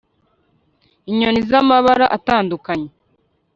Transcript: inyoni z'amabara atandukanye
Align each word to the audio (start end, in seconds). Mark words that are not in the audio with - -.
inyoni 1.09 1.41
z'amabara 1.49 2.05
atandukanye 2.17 2.89